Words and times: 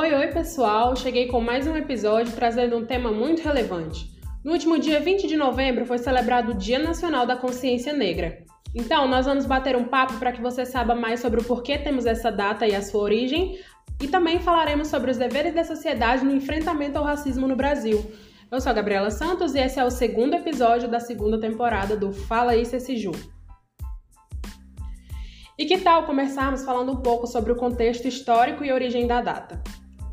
Oi, 0.00 0.14
oi 0.14 0.28
pessoal! 0.28 0.94
Cheguei 0.94 1.26
com 1.26 1.40
mais 1.40 1.66
um 1.66 1.76
episódio 1.76 2.32
trazendo 2.32 2.76
um 2.76 2.86
tema 2.86 3.10
muito 3.10 3.42
relevante. 3.42 4.08
No 4.44 4.52
último 4.52 4.78
dia 4.78 5.00
20 5.00 5.26
de 5.26 5.36
novembro 5.36 5.84
foi 5.84 5.98
celebrado 5.98 6.52
o 6.52 6.54
Dia 6.54 6.78
Nacional 6.78 7.26
da 7.26 7.34
Consciência 7.34 7.92
Negra. 7.92 8.44
Então, 8.72 9.08
nós 9.08 9.26
vamos 9.26 9.44
bater 9.44 9.74
um 9.74 9.82
papo 9.82 10.16
para 10.20 10.30
que 10.30 10.40
você 10.40 10.64
saiba 10.64 10.94
mais 10.94 11.18
sobre 11.18 11.40
o 11.40 11.44
porquê 11.44 11.76
temos 11.76 12.06
essa 12.06 12.30
data 12.30 12.64
e 12.64 12.76
a 12.76 12.80
sua 12.80 13.02
origem, 13.02 13.58
e 14.00 14.06
também 14.06 14.38
falaremos 14.38 14.86
sobre 14.86 15.10
os 15.10 15.16
deveres 15.16 15.52
da 15.52 15.64
sociedade 15.64 16.24
no 16.24 16.30
enfrentamento 16.30 16.96
ao 16.96 17.04
racismo 17.04 17.48
no 17.48 17.56
Brasil. 17.56 18.00
Eu 18.52 18.60
sou 18.60 18.70
a 18.70 18.74
Gabriela 18.74 19.10
Santos 19.10 19.56
e 19.56 19.58
esse 19.58 19.80
é 19.80 19.84
o 19.84 19.90
segundo 19.90 20.34
episódio 20.34 20.88
da 20.88 21.00
segunda 21.00 21.40
temporada 21.40 21.96
do 21.96 22.12
Fala 22.12 22.54
Isso 22.54 22.76
Esse 22.76 22.96
Ju. 22.96 23.10
E 25.58 25.66
que 25.66 25.78
tal 25.78 26.04
começarmos 26.06 26.64
falando 26.64 26.92
um 26.92 27.02
pouco 27.02 27.26
sobre 27.26 27.50
o 27.50 27.56
contexto 27.56 28.06
histórico 28.06 28.64
e 28.64 28.70
origem 28.70 29.04
da 29.04 29.20
data? 29.20 29.60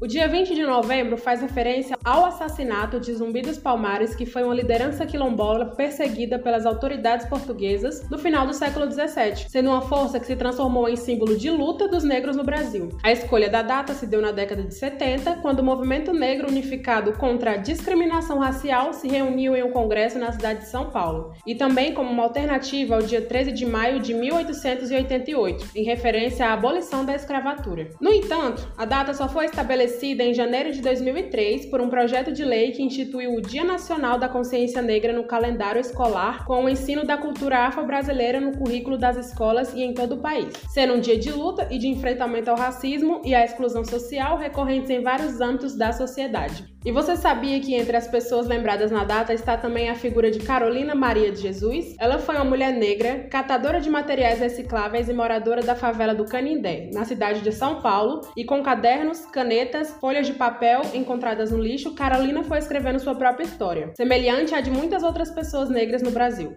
O 0.01 0.07
dia 0.07 0.27
20 0.27 0.53
de 0.53 0.61
novembro 0.61 1.15
faz 1.15 1.41
referência 1.41 1.97
ao 2.03 2.25
assassinato 2.25 2.99
de 2.99 3.13
Zumbi 3.13 3.41
dos 3.41 3.57
Palmares, 3.57 4.13
que 4.13 4.25
foi 4.25 4.43
uma 4.43 4.53
liderança 4.53 5.05
quilombola 5.05 5.67
perseguida 5.67 6.37
pelas 6.37 6.65
autoridades 6.65 7.25
portuguesas 7.27 8.05
no 8.09 8.17
final 8.17 8.45
do 8.45 8.53
século 8.53 8.87
17, 8.87 9.49
sendo 9.49 9.69
uma 9.69 9.81
força 9.81 10.19
que 10.19 10.25
se 10.25 10.35
transformou 10.35 10.89
em 10.89 10.97
símbolo 10.97 11.37
de 11.37 11.49
luta 11.49 11.87
dos 11.87 12.03
negros 12.03 12.35
no 12.35 12.43
Brasil. 12.43 12.89
A 13.03 13.11
escolha 13.13 13.49
da 13.49 13.61
data 13.61 13.93
se 13.93 14.05
deu 14.05 14.21
na 14.21 14.31
década 14.31 14.63
de 14.63 14.75
70, 14.75 15.35
quando 15.35 15.59
o 15.59 15.63
movimento 15.63 16.11
negro 16.11 16.49
unificado 16.49 17.13
contra 17.13 17.51
a 17.51 17.57
discriminação 17.57 18.37
racial 18.37 18.91
se 18.91 19.07
reuniu 19.07 19.55
em 19.55 19.63
um 19.63 19.71
congresso 19.71 20.19
na 20.19 20.29
cidade 20.33 20.59
de 20.59 20.67
São 20.67 20.89
Paulo, 20.89 21.31
e 21.47 21.55
também 21.55 21.93
como 21.93 22.11
uma 22.11 22.23
alternativa 22.23 22.95
ao 22.95 23.01
dia 23.01 23.21
13 23.21 23.53
de 23.53 23.65
maio 23.65 24.01
de 24.01 24.13
1888, 24.13 25.69
em 25.73 25.85
referência 25.85 26.47
à 26.47 26.53
abolição 26.53 27.05
da 27.05 27.15
escravatura. 27.15 27.91
No 28.01 28.11
entanto, 28.11 28.69
a 28.77 28.83
data 28.83 29.13
só 29.13 29.29
foi 29.29 29.45
estabelecida 29.45 29.84
estabelecida 29.85 30.23
em 30.23 30.33
janeiro 30.33 30.71
de 30.71 30.81
2003 30.81 31.67
por 31.67 31.79
um 31.79 31.89
projeto 31.89 32.31
de 32.31 32.43
lei 32.43 32.71
que 32.71 32.83
instituiu 32.83 33.35
o 33.35 33.41
Dia 33.41 33.63
Nacional 33.63 34.17
da 34.17 34.27
Consciência 34.27 34.81
Negra 34.81 35.13
no 35.13 35.23
calendário 35.23 35.79
escolar, 35.79 36.45
com 36.45 36.65
o 36.65 36.69
ensino 36.69 37.05
da 37.05 37.17
cultura 37.17 37.59
afro-brasileira 37.59 38.41
no 38.41 38.57
currículo 38.57 38.97
das 38.97 39.17
escolas 39.17 39.73
e 39.73 39.83
em 39.83 39.93
todo 39.93 40.15
o 40.15 40.21
país, 40.21 40.51
sendo 40.69 40.93
um 40.93 40.99
dia 40.99 41.17
de 41.17 41.31
luta 41.31 41.67
e 41.71 41.77
de 41.77 41.87
enfrentamento 41.87 42.49
ao 42.49 42.57
racismo 42.57 43.21
e 43.23 43.33
à 43.33 43.45
exclusão 43.45 43.85
social 43.85 44.37
recorrentes 44.37 44.89
em 44.89 45.01
vários 45.01 45.39
âmbitos 45.39 45.75
da 45.75 45.91
sociedade. 45.91 46.74
E 46.85 46.91
você 46.91 47.15
sabia 47.15 47.59
que 47.59 47.73
entre 47.73 47.97
as 47.97 48.07
pessoas 48.07 48.45
lembradas 48.45 48.91
na 48.91 49.03
data 49.03 49.33
está 49.33 49.57
também 49.57 49.89
a 49.89 49.95
figura 49.95 50.29
de 50.29 50.37
Carolina 50.37 50.93
Maria 50.93 51.31
de 51.31 51.41
Jesus? 51.41 51.95
Ela 51.97 52.19
foi 52.19 52.35
uma 52.35 52.45
mulher 52.45 52.71
negra, 52.71 53.27
catadora 53.27 53.81
de 53.81 53.89
materiais 53.89 54.37
recicláveis 54.37 55.09
e 55.09 55.13
moradora 55.13 55.63
da 55.63 55.73
favela 55.73 56.13
do 56.13 56.25
Canindé, 56.25 56.91
na 56.93 57.03
cidade 57.03 57.41
de 57.41 57.51
São 57.51 57.81
Paulo, 57.81 58.21
e 58.37 58.45
com 58.45 58.61
cadernos, 58.61 59.25
canetas, 59.25 59.95
folhas 59.99 60.27
de 60.27 60.33
papel 60.33 60.83
encontradas 60.93 61.49
no 61.49 61.57
lixo, 61.57 61.95
Carolina 61.95 62.43
foi 62.43 62.59
escrevendo 62.59 62.99
sua 62.99 63.15
própria 63.15 63.45
história, 63.45 63.91
semelhante 63.97 64.53
à 64.53 64.61
de 64.61 64.69
muitas 64.69 65.01
outras 65.01 65.31
pessoas 65.31 65.71
negras 65.71 66.03
no 66.03 66.11
Brasil. 66.11 66.53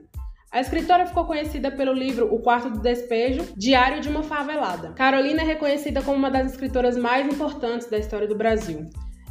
A 0.52 0.60
escritora 0.60 1.06
ficou 1.06 1.24
conhecida 1.24 1.70
pelo 1.70 1.94
livro 1.94 2.28
O 2.30 2.40
Quarto 2.40 2.68
do 2.68 2.80
Despejo, 2.80 3.46
Diário 3.56 4.02
de 4.02 4.10
uma 4.10 4.22
Favelada. 4.22 4.92
Carolina 4.92 5.40
é 5.40 5.46
reconhecida 5.46 6.02
como 6.02 6.18
uma 6.18 6.30
das 6.30 6.52
escritoras 6.52 6.98
mais 6.98 7.26
importantes 7.26 7.88
da 7.88 7.96
história 7.96 8.28
do 8.28 8.36
Brasil. 8.36 8.86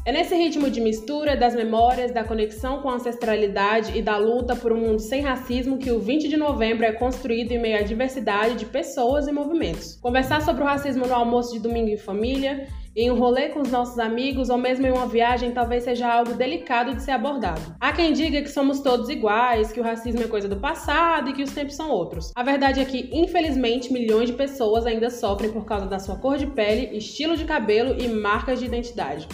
É 0.08 0.12
nesse 0.14 0.34
ritmo 0.34 0.70
de 0.70 0.80
mistura 0.80 1.36
das 1.36 1.54
memórias, 1.54 2.14
da 2.14 2.24
conexão 2.24 2.82
com 2.82 2.90
a 2.90 2.94
ancestralidade 2.94 3.92
e 3.94 4.02
da 4.02 4.16
luta 4.16 4.56
por 4.56 4.72
um 4.72 4.80
mundo 4.80 5.02
sem 5.02 5.22
racismo 5.22 5.78
que 5.78 5.92
o 5.92 6.00
20 6.00 6.30
de 6.30 6.38
novembro 6.38 6.86
é 6.86 6.94
construído 6.94 7.52
em 7.52 7.60
meio 7.60 7.78
à 7.78 7.82
diversidade 7.82 8.56
de 8.56 8.66
pessoas 8.66 9.28
e 9.28 9.34
movimentos. 9.34 9.98
Conversar 9.98 10.42
sobre 10.44 10.64
o 10.64 10.66
racismo 10.66 11.06
no 11.06 11.14
almoço 11.14 11.52
de 11.52 11.60
domingo 11.60 11.90
em 11.90 11.98
família, 11.98 12.70
em 12.96 13.12
um 13.12 13.20
rolê 13.20 13.50
com 13.50 13.60
os 13.60 13.70
nossos 13.70 14.00
amigos 14.00 14.50
ou 14.50 14.58
mesmo 14.58 14.88
em 14.88 14.92
uma 14.92 15.08
viagem 15.08 15.52
talvez 15.52 15.84
seja 15.84 16.08
algo 16.08 16.36
delicado 16.36 16.96
de 16.96 17.04
ser 17.04 17.12
abordado. 17.12 17.76
Há 17.78 17.92
quem 17.92 18.14
diga 18.14 18.42
que 18.42 18.50
somos 18.50 18.80
todos 18.80 19.10
iguais, 19.10 19.74
que 19.74 19.82
o 19.82 19.84
racismo 19.84 20.24
é 20.24 20.28
coisa 20.28 20.48
do 20.48 20.56
passado 20.56 21.32
e 21.32 21.34
que 21.34 21.44
os 21.44 21.52
tempos 21.52 21.76
são 21.76 21.92
outros. 21.92 22.32
A 22.34 22.44
verdade 22.44 22.80
é 22.80 22.86
que, 22.86 23.10
infelizmente, 23.12 23.92
milhões 23.92 24.30
de 24.30 24.38
pessoas 24.38 24.86
ainda 24.86 25.10
sofrem 25.10 25.52
por 25.52 25.66
causa 25.66 25.86
da 25.86 26.00
sua 26.00 26.16
cor 26.16 26.38
de 26.38 26.48
pele, 26.48 26.98
estilo 26.98 27.36
de 27.36 27.44
cabelo 27.44 28.02
e 28.02 28.08
marcas 28.08 28.58
de 28.58 28.68
identidade. 28.68 29.28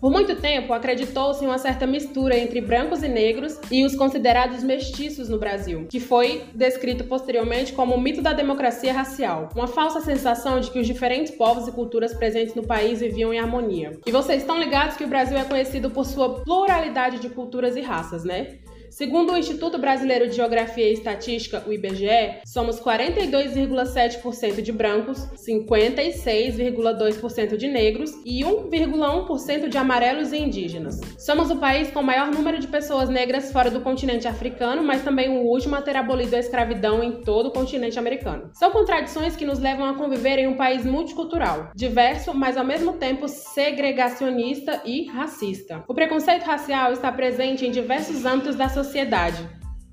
Por 0.00 0.12
muito 0.12 0.36
tempo, 0.36 0.72
acreditou-se 0.72 1.44
em 1.44 1.48
uma 1.48 1.58
certa 1.58 1.84
mistura 1.84 2.38
entre 2.38 2.60
brancos 2.60 3.02
e 3.02 3.08
negros 3.08 3.58
e 3.68 3.84
os 3.84 3.96
considerados 3.96 4.62
mestiços 4.62 5.28
no 5.28 5.40
Brasil, 5.40 5.88
que 5.90 5.98
foi 5.98 6.44
descrito 6.54 7.02
posteriormente 7.02 7.72
como 7.72 7.96
o 7.96 8.00
mito 8.00 8.22
da 8.22 8.32
democracia 8.32 8.92
racial, 8.92 9.48
uma 9.56 9.66
falsa 9.66 10.00
sensação 10.00 10.60
de 10.60 10.70
que 10.70 10.78
os 10.78 10.86
diferentes 10.86 11.34
povos 11.34 11.66
e 11.66 11.72
culturas 11.72 12.14
presentes 12.14 12.54
no 12.54 12.64
país 12.64 13.00
viviam 13.00 13.34
em 13.34 13.40
harmonia. 13.40 13.98
E 14.06 14.12
vocês 14.12 14.42
estão 14.42 14.60
ligados 14.60 14.96
que 14.96 15.04
o 15.04 15.08
Brasil 15.08 15.36
é 15.36 15.44
conhecido 15.44 15.90
por 15.90 16.06
sua 16.06 16.42
pluralidade 16.44 17.18
de 17.18 17.28
culturas 17.28 17.74
e 17.74 17.80
raças, 17.80 18.22
né? 18.22 18.58
Segundo 18.90 19.32
o 19.32 19.36
Instituto 19.36 19.78
Brasileiro 19.78 20.28
de 20.28 20.36
Geografia 20.36 20.88
e 20.88 20.92
Estatística, 20.92 21.62
o 21.66 21.72
IBGE, 21.72 22.40
somos 22.46 22.80
42,7% 22.80 24.62
de 24.62 24.72
brancos, 24.72 25.26
56,2% 25.36 27.56
de 27.56 27.68
negros 27.68 28.12
e 28.24 28.42
1,1% 28.42 29.68
de 29.68 29.78
amarelos 29.78 30.32
e 30.32 30.38
indígenas. 30.38 31.00
Somos 31.18 31.50
o 31.50 31.56
país 31.56 31.90
com 31.90 32.00
o 32.00 32.04
maior 32.04 32.30
número 32.30 32.58
de 32.58 32.66
pessoas 32.66 33.08
negras 33.08 33.52
fora 33.52 33.70
do 33.70 33.80
continente 33.80 34.26
africano, 34.26 34.82
mas 34.82 35.02
também 35.02 35.28
o 35.28 35.42
último 35.42 35.76
a 35.76 35.82
ter 35.82 35.96
abolido 35.96 36.34
a 36.34 36.40
escravidão 36.40 37.02
em 37.02 37.22
todo 37.22 37.46
o 37.46 37.52
continente 37.52 37.98
americano. 37.98 38.50
São 38.54 38.70
contradições 38.70 39.36
que 39.36 39.44
nos 39.44 39.58
levam 39.58 39.86
a 39.86 39.94
conviver 39.94 40.38
em 40.38 40.46
um 40.46 40.56
país 40.56 40.84
multicultural, 40.84 41.70
diverso, 41.74 42.34
mas 42.34 42.56
ao 42.56 42.64
mesmo 42.64 42.94
tempo 42.94 43.28
segregacionista 43.28 44.82
e 44.84 45.06
racista. 45.06 45.84
O 45.86 45.94
preconceito 45.94 46.44
racial 46.44 46.92
está 46.92 47.12
presente 47.12 47.66
em 47.66 47.70
diversos 47.70 48.24
âmbitos 48.24 48.56
da 48.56 48.68
sociedade, 48.68 48.77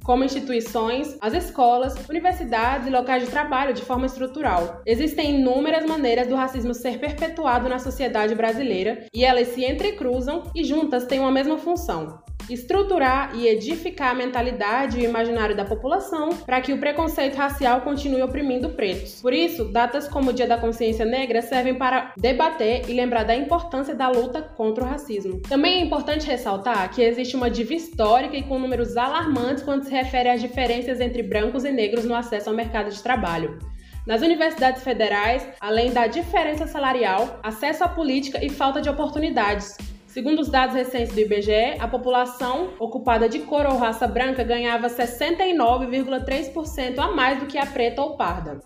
como 0.05 0.23
instituições, 0.23 1.17
as 1.19 1.33
escolas, 1.33 2.07
universidades 2.07 2.87
e 2.87 2.91
locais 2.91 3.25
de 3.25 3.31
trabalho 3.31 3.73
de 3.73 3.81
forma 3.81 4.05
estrutural. 4.05 4.81
Existem 4.85 5.39
inúmeras 5.39 5.83
maneiras 5.85 6.27
do 6.27 6.35
racismo 6.35 6.75
ser 6.75 6.99
perpetuado 6.99 7.67
na 7.67 7.79
sociedade 7.79 8.35
brasileira 8.35 9.07
e 9.11 9.25
elas 9.25 9.47
se 9.49 9.65
entrecruzam 9.65 10.43
e 10.53 10.63
juntas 10.63 11.05
têm 11.05 11.19
uma 11.19 11.31
mesma 11.31 11.57
função: 11.57 12.19
estruturar 12.49 13.35
e 13.35 13.47
edificar 13.47 14.11
a 14.11 14.13
mentalidade 14.13 14.99
e 14.99 15.01
o 15.05 15.09
imaginário 15.09 15.55
da 15.55 15.65
população 15.65 16.29
para 16.45 16.61
que 16.61 16.73
o 16.73 16.77
preconceito 16.77 17.35
racial 17.35 17.81
continue 17.81 18.21
oprimindo 18.21 18.69
pretos. 18.69 19.21
Por 19.21 19.33
isso, 19.33 19.65
datas 19.65 20.07
como 20.07 20.29
o 20.29 20.33
Dia 20.33 20.47
da 20.47 20.57
Consciência 20.57 21.05
Negra 21.05 21.41
servem 21.41 21.75
para 21.75 22.13
debater 22.17 22.89
e 22.89 22.93
lembrar 22.93 23.23
da 23.23 23.35
importância 23.35 23.95
da 23.95 24.09
luta 24.09 24.41
contra 24.41 24.83
o 24.83 24.87
racismo. 24.87 25.39
Também 25.41 25.75
é 25.75 25.85
importante 25.85 26.27
ressaltar 26.27 26.89
que 26.91 27.01
existe 27.01 27.35
uma 27.35 27.49
diva 27.49 27.73
histórica 27.73 28.35
e 28.35 28.43
com 28.43 28.59
números 28.59 28.97
alarmantes 28.97 29.63
quando 29.63 29.83
se 29.83 29.91
refere 29.91 30.29
às 30.29 30.41
diferenças 30.41 30.99
entre 30.99 31.23
brancos 31.23 31.63
e 31.63 31.71
negros 31.71 32.05
no 32.05 32.15
acesso 32.15 32.49
ao 32.49 32.55
mercado 32.55 32.89
de 32.89 33.01
trabalho. 33.01 33.57
Nas 34.05 34.21
universidades 34.21 34.83
federais, 34.83 35.47
além 35.59 35.91
da 35.91 36.05
diferença 36.05 36.67
salarial, 36.67 37.39
acesso 37.41 37.83
à 37.83 37.87
política 37.87 38.43
e 38.43 38.49
falta 38.49 38.79
de 38.79 38.87
oportunidades, 38.87 39.75
Segundo 40.15 40.39
os 40.39 40.47
dados 40.47 40.73
recentes 40.73 41.13
do 41.13 41.19
IBGE, 41.19 41.75
a 41.77 41.89
população 41.89 42.69
ocupada 42.79 43.27
de 43.27 43.39
cor 43.39 43.65
ou 43.65 43.75
raça 43.75 44.07
branca 44.07 44.45
ganhava 44.45 44.87
69,3% 44.87 46.99
a 46.99 47.11
mais 47.11 47.37
do 47.37 47.47
que 47.47 47.57
a 47.57 47.65
preta 47.65 48.01
ou 48.01 48.15
parda. 48.15 48.61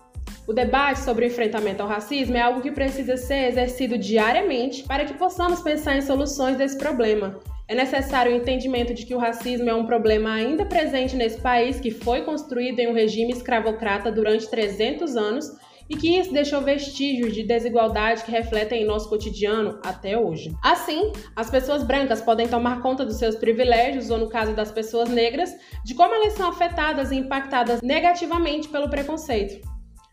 O 0.46 0.52
debate 0.52 1.00
sobre 1.00 1.24
o 1.24 1.26
enfrentamento 1.26 1.82
ao 1.82 1.88
racismo 1.88 2.36
é 2.36 2.40
algo 2.40 2.60
que 2.60 2.70
precisa 2.70 3.16
ser 3.16 3.48
exercido 3.48 3.98
diariamente 3.98 4.84
para 4.84 5.04
que 5.04 5.14
possamos 5.14 5.60
pensar 5.60 5.96
em 5.96 6.02
soluções 6.02 6.56
desse 6.56 6.78
problema. 6.78 7.40
É 7.66 7.74
necessário 7.74 8.30
o 8.30 8.36
entendimento 8.36 8.94
de 8.94 9.04
que 9.04 9.16
o 9.16 9.18
racismo 9.18 9.68
é 9.68 9.74
um 9.74 9.86
problema 9.86 10.32
ainda 10.32 10.64
presente 10.64 11.16
nesse 11.16 11.40
país 11.40 11.80
que 11.80 11.90
foi 11.90 12.22
construído 12.22 12.78
em 12.78 12.86
um 12.86 12.94
regime 12.94 13.32
escravocrata 13.32 14.12
durante 14.12 14.48
300 14.48 15.16
anos 15.16 15.50
e 15.90 15.96
que 15.96 16.16
isso 16.16 16.32
deixou 16.32 16.60
vestígios 16.60 17.34
de 17.34 17.42
desigualdade 17.42 18.22
que 18.22 18.30
refletem 18.30 18.82
em 18.82 18.86
nosso 18.86 19.08
cotidiano 19.08 19.80
até 19.84 20.16
hoje. 20.16 20.54
Assim, 20.62 21.12
as 21.34 21.50
pessoas 21.50 21.82
brancas 21.82 22.22
podem 22.22 22.46
tomar 22.46 22.80
conta 22.80 23.04
dos 23.04 23.16
seus 23.16 23.34
privilégios, 23.34 24.08
ou 24.08 24.16
no 24.16 24.28
caso 24.28 24.54
das 24.54 24.70
pessoas 24.70 25.08
negras, 25.08 25.52
de 25.84 25.94
como 25.94 26.14
elas 26.14 26.34
são 26.34 26.48
afetadas 26.48 27.10
e 27.10 27.16
impactadas 27.16 27.82
negativamente 27.82 28.68
pelo 28.68 28.88
preconceito. 28.88 29.68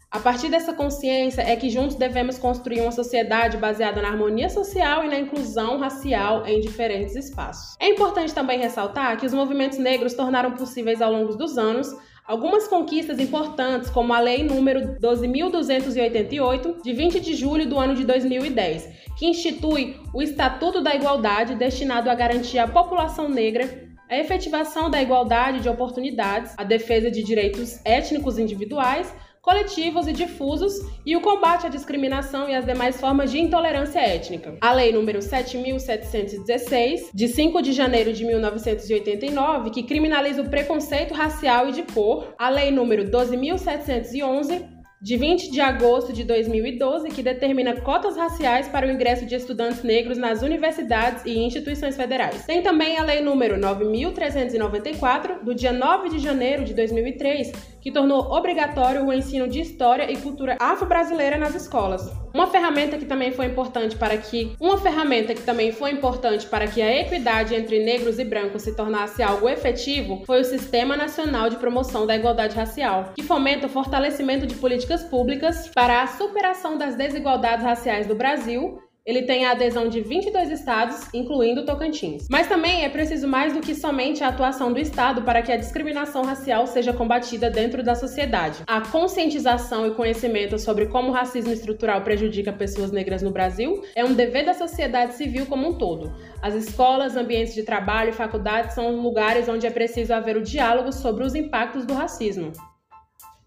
A 0.10 0.20
partir 0.20 0.50
dessa 0.50 0.74
consciência 0.74 1.42
é 1.42 1.56
que 1.58 1.70
juntos 1.70 1.98
devemos 1.98 2.40
construir 2.40 2.80
uma 2.80 2.94
sociedade 2.94 3.58
baseada 3.58 4.02
na 4.02 4.08
harmonia 4.08 4.50
social 4.50 5.04
e 5.04 5.10
na 5.10 5.20
inclusão 5.20 5.78
racial 5.78 6.48
em 6.48 6.62
diferentes 6.62 7.14
espaços. 7.14 7.76
É 7.78 7.90
importante 7.90 8.34
também 8.34 8.58
ressaltar 8.58 9.18
que 9.18 9.26
os 9.26 9.34
movimentos 9.34 9.78
negros 9.78 10.14
tornaram 10.14 10.54
possíveis 10.54 11.02
ao 11.02 11.12
longo 11.12 11.36
dos 11.36 11.58
anos 11.58 11.94
Algumas 12.28 12.68
conquistas 12.68 13.20
importantes, 13.20 13.90
como 13.90 14.14
a 14.14 14.20
Lei 14.20 14.44
número 14.44 15.00
12.288, 15.00 16.82
de 16.84 16.92
20 16.92 17.22
de 17.22 17.34
julho 17.34 17.66
do 17.66 17.80
ano 17.80 17.96
de 17.96 18.04
2010, 18.04 18.90
que 19.18 19.26
institui 19.26 19.96
o 20.14 20.22
Estatuto 20.22 20.82
da 20.82 20.94
Igualdade, 20.94 21.56
destinado 21.56 22.10
a 22.10 22.16
garantir 22.16 22.60
à 22.60 22.68
população 22.68 23.30
negra 23.30 23.88
a 24.10 24.18
efetivação 24.18 24.90
da 24.90 25.02
igualdade 25.02 25.62
de 25.62 25.70
oportunidades, 25.70 26.54
a 26.58 26.66
defesa 26.66 27.10
de 27.10 27.24
direitos 27.24 27.80
étnicos 27.86 28.38
individuais, 28.38 29.14
coletivos 29.48 30.10
e 30.10 30.12
difusos 30.12 30.74
e 31.06 31.16
o 31.16 31.22
combate 31.22 31.66
à 31.66 31.70
discriminação 31.70 32.50
e 32.50 32.54
às 32.54 32.66
demais 32.66 33.00
formas 33.00 33.32
de 33.32 33.40
intolerância 33.40 34.00
étnica. 34.00 34.58
A 34.60 34.74
Lei 34.74 34.92
número 34.92 35.22
7716, 35.22 37.12
de 37.14 37.28
5 37.30 37.62
de 37.62 37.72
janeiro 37.72 38.12
de 38.12 38.26
1989, 38.26 39.70
que 39.70 39.84
criminaliza 39.84 40.42
o 40.42 40.50
preconceito 40.50 41.14
racial 41.14 41.70
e 41.70 41.72
de 41.72 41.84
cor. 41.84 42.36
A 42.38 42.50
Lei 42.50 42.72
número 42.72 43.10
12711, 43.10 44.66
de 45.00 45.16
20 45.16 45.52
de 45.52 45.62
agosto 45.62 46.12
de 46.12 46.24
2012, 46.24 47.10
que 47.10 47.22
determina 47.22 47.80
cotas 47.82 48.18
raciais 48.18 48.68
para 48.68 48.88
o 48.88 48.92
ingresso 48.92 49.28
de 49.28 49.36
estudantes 49.36 49.84
negros 49.84 50.18
nas 50.18 50.42
universidades 50.42 51.24
e 51.24 51.38
instituições 51.38 51.96
federais. 51.96 52.46
Tem 52.46 52.64
também 52.64 52.98
a 52.98 53.04
Lei 53.04 53.22
número 53.22 53.60
9394, 53.60 55.46
do 55.46 55.54
dia 55.54 55.72
9 55.72 56.10
de 56.10 56.18
janeiro 56.18 56.66
de 56.66 56.74
2003, 56.74 57.77
que 57.82 57.92
tornou 57.92 58.32
obrigatório 58.32 59.06
o 59.06 59.14
ensino 59.14 59.48
de 59.48 59.62
história 59.62 60.12
e 60.12 60.18
cultura 60.18 60.58
afro-brasileira 60.60 61.38
nas 61.38 61.56
escolas. 61.56 62.12
Uma 62.34 62.48
ferramenta 62.48 62.98
que 62.98 63.06
também 63.06 63.32
foi 63.32 63.48
importante 63.48 63.96
para 63.96 64.18
que 64.18 64.56
uma 64.60 64.78
ferramenta 64.78 65.34
que 65.34 65.42
também 65.42 65.72
foi 65.72 65.92
importante 65.92 66.46
para 66.46 66.68
que 66.68 66.82
a 66.82 67.02
equidade 67.02 67.56
entre 67.56 67.84
negros 67.84 68.20
e 68.20 68.24
brancos 68.24 68.64
se 68.64 68.76
tornasse 68.76 69.24
algo 69.24 69.50
efetivo 69.50 70.24
foi 70.26 70.42
o 70.42 70.46
Sistema 70.46 70.96
Nacional 70.96 71.50
de 71.50 71.56
Promoção 71.56 72.06
da 72.06 72.16
Igualdade 72.16 72.56
Racial, 72.56 73.14
que 73.16 73.24
fomenta 73.24 73.68
o 73.68 73.70
fortalecimento 73.70 74.46
de 74.46 74.56
políticas 74.56 75.04
públicas 75.04 75.70
para 75.74 76.04
a 76.04 76.08
superação 76.08 76.78
das 76.78 76.96
desigualdades 76.96 77.66
raciais 77.66 78.06
do 78.06 78.16
Brasil 78.16 78.80
ele 79.08 79.22
tem 79.22 79.46
a 79.46 79.52
adesão 79.52 79.88
de 79.88 80.02
22 80.02 80.52
estados, 80.52 81.08
incluindo 81.14 81.64
Tocantins. 81.64 82.28
Mas 82.30 82.48
também 82.48 82.84
é 82.84 82.90
preciso 82.90 83.26
mais 83.26 83.54
do 83.54 83.62
que 83.62 83.74
somente 83.74 84.22
a 84.22 84.28
atuação 84.28 84.74
do 84.74 84.80
Estado 84.80 85.22
para 85.22 85.42
que 85.42 85.50
a 85.50 85.56
discriminação 85.56 86.26
racial 86.26 86.68
seja 86.68 86.92
combatida 86.92 87.50
dentro 87.50 87.82
da 87.82 87.96
sociedade. 87.96 88.64
A 88.68 88.82
conscientização 88.82 89.88
e 89.88 89.92
conhecimento 89.92 90.60
sobre 90.60 90.88
como 90.88 91.08
o 91.08 91.14
racismo 91.14 91.54
estrutural 91.54 92.02
prejudica 92.02 92.52
pessoas 92.52 92.92
negras 92.92 93.22
no 93.22 93.32
Brasil 93.32 93.82
é 93.96 94.04
um 94.04 94.14
dever 94.14 94.46
da 94.46 94.54
sociedade 94.54 95.14
civil 95.14 95.46
como 95.46 95.70
um 95.70 95.78
todo. 95.78 96.14
As 96.42 96.54
escolas, 96.54 97.16
ambientes 97.16 97.56
de 97.56 97.64
trabalho 97.64 98.10
e 98.10 98.14
faculdades 98.14 98.76
são 98.76 99.00
lugares 99.00 99.48
onde 99.48 99.66
é 99.66 99.72
preciso 99.72 100.14
haver 100.14 100.36
o 100.36 100.44
diálogo 100.44 100.92
sobre 100.92 101.24
os 101.24 101.34
impactos 101.34 101.86
do 101.86 101.94
racismo. 101.94 102.52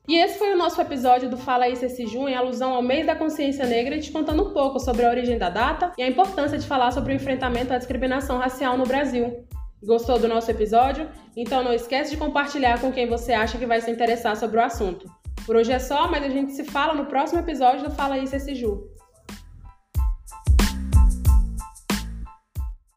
E 0.08 0.19
esse 0.19 0.38
foi 0.38 0.52
o 0.52 0.56
nosso 0.56 0.81
episódio 0.81 1.29
do 1.29 1.37
Fala 1.37 1.69
Isso 1.69 1.85
esse 1.85 2.06
junho, 2.06 2.29
em 2.29 2.35
alusão 2.35 2.73
ao 2.73 2.82
mês 2.82 3.06
da 3.06 3.14
consciência 3.14 3.67
negra 3.67 3.97
e 3.97 4.00
te 4.00 4.11
contando 4.11 4.43
um 4.43 4.52
pouco 4.52 4.81
sobre 4.81 5.05
a 5.05 5.11
origem 5.11 5.38
da 5.38 5.49
data 5.49 5.93
e 5.97 6.02
a 6.02 6.08
importância 6.08 6.58
de 6.58 6.67
falar 6.67 6.91
sobre 6.91 7.12
o 7.12 7.17
enfrentamento 7.17 7.73
à 7.73 7.79
discriminação 7.79 8.38
racial 8.38 8.76
no 8.76 8.85
Brasil. 8.85 9.44
Gostou 9.82 10.19
do 10.19 10.29
nosso 10.29 10.50
episódio? 10.50 11.08
Então 11.37 11.62
não 11.62 11.73
esquece 11.73 12.11
de 12.11 12.17
compartilhar 12.17 12.81
com 12.81 12.93
quem 12.93 13.08
você 13.08 13.32
acha 13.32 13.56
que 13.56 13.67
vai 13.67 13.81
se 13.81 13.91
interessar 13.91 14.37
sobre 14.37 14.58
o 14.58 14.62
assunto. 14.62 15.06
Por 15.47 15.56
hoje 15.56 15.73
é 15.73 15.79
só, 15.79 16.08
mas 16.08 16.23
a 16.23 16.29
gente 16.29 16.52
se 16.52 16.64
fala 16.64 16.94
no 16.94 17.06
próximo 17.06 17.41
episódio 17.41 17.88
do 17.88 17.94
Fala 17.94 18.19
Isso 18.19 18.37
esse 18.37 18.55
Ju. 18.55 18.91